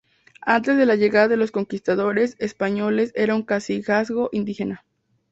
Antes 0.47 0.77
de 0.77 0.87
la 0.87 0.95
llegada 0.95 1.27
de 1.27 1.37
los 1.37 1.51
conquistadores 1.51 2.35
españoles 2.39 3.11
era 3.13 3.35
un 3.35 3.43
cacicazgo 3.43 4.29
indígena. 4.31 4.83